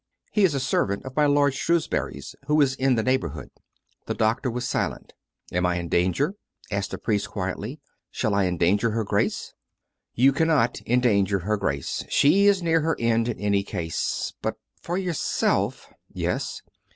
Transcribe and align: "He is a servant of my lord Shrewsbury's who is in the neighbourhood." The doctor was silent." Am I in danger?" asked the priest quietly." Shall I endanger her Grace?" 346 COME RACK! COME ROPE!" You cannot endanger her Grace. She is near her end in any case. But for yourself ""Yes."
"He 0.33 0.43
is 0.43 0.55
a 0.55 0.59
servant 0.59 1.05
of 1.05 1.15
my 1.15 1.27
lord 1.27 1.53
Shrewsbury's 1.53 2.35
who 2.47 2.59
is 2.59 2.73
in 2.73 2.95
the 2.95 3.03
neighbourhood." 3.03 3.51
The 4.07 4.15
doctor 4.15 4.49
was 4.49 4.67
silent." 4.67 5.13
Am 5.53 5.63
I 5.67 5.75
in 5.75 5.89
danger?" 5.89 6.33
asked 6.71 6.89
the 6.89 6.97
priest 6.97 7.29
quietly." 7.29 7.79
Shall 8.09 8.33
I 8.33 8.45
endanger 8.47 8.89
her 8.89 9.03
Grace?" 9.03 9.53
346 10.15 10.39
COME 10.39 10.49
RACK! 10.49 10.57
COME 10.57 10.57
ROPE!" 10.57 10.83
You 10.87 10.89
cannot 10.89 11.13
endanger 11.13 11.39
her 11.45 11.57
Grace. 11.57 12.03
She 12.09 12.47
is 12.47 12.63
near 12.63 12.79
her 12.81 12.95
end 12.99 13.27
in 13.29 13.39
any 13.39 13.61
case. 13.61 14.33
But 14.41 14.55
for 14.81 14.97
yourself 14.97 15.93
""Yes." 16.11 16.63